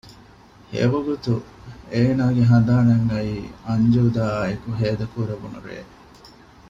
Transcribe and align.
އެވަގުތު 0.73 1.33
އޭނާގެ 1.91 2.43
ހަނދާނަށް 2.51 3.05
އައީ 3.11 3.35
އަންޖޫދާ 3.67 4.23
އާއެކު 4.35 4.69
ހޭދަކުރެވުނު 4.79 5.59
ރޭ 5.65 5.77